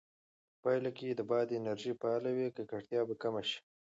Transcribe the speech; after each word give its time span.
په 0.51 0.57
پایله 0.63 0.89
کې 0.97 1.09
چې 1.17 1.23
باد 1.29 1.47
انرژي 1.59 1.91
فعاله 1.99 2.29
وي، 2.35 2.47
ککړتیا 2.55 3.01
به 3.07 3.15
کمه 3.21 3.41
شي. 3.49 3.59